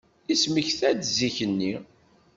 [0.29, 1.73] Yesmekta-d zik-nni.